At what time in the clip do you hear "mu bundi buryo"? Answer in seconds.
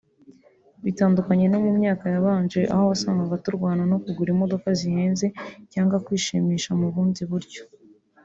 6.79-7.61